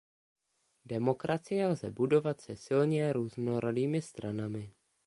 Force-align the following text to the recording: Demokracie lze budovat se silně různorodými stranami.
Demokracie 0.85 1.65
lze 1.67 1.91
budovat 1.91 2.41
se 2.41 2.55
silně 2.55 3.13
různorodými 3.13 4.01
stranami. 4.01 4.73